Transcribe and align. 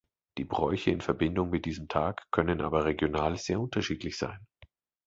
Die 0.39 0.45
Bräuche 0.45 0.89
in 0.89 0.99
Verbindung 1.01 1.51
mit 1.51 1.65
diesem 1.65 1.87
Tag 1.87 2.23
können 2.31 2.61
aber 2.61 2.85
regional 2.85 3.37
sehr 3.37 3.59
unterschiedlich 3.59 4.17
sein. 4.17 4.39